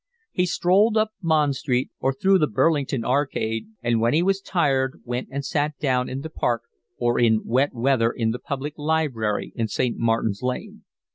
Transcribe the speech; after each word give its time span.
He 0.31 0.47
strolled 0.47 0.97
up 0.97 1.11
Bond 1.21 1.55
Street 1.55 1.91
or 1.99 2.11
through 2.11 2.39
the 2.39 2.47
Burlington 2.47 3.05
Arcade, 3.05 3.67
and 3.83 4.01
when 4.01 4.15
he 4.15 4.23
was 4.23 4.41
tired 4.41 4.99
went 5.05 5.27
and 5.29 5.45
sat 5.45 5.77
down 5.77 6.09
in 6.09 6.21
the 6.21 6.29
Park 6.31 6.63
or 6.97 7.19
in 7.19 7.45
wet 7.45 7.75
weather 7.75 8.09
in 8.09 8.31
the 8.31 8.39
public 8.39 8.79
library 8.79 9.53
in 9.55 9.67
St. 9.67 9.99
Martin's 9.99 10.41
Lane. 10.41 10.85